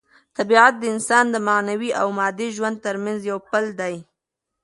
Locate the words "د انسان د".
0.79-1.35